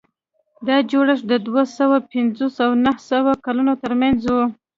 [0.67, 4.37] دا جوړښت د دوه سوه پنځوس او نهه سوه کلونو ترمنځ و.